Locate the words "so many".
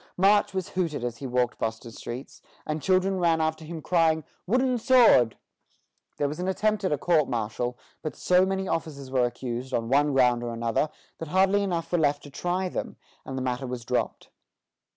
8.15-8.67